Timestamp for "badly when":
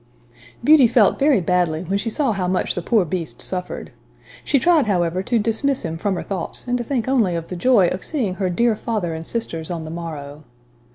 1.41-1.99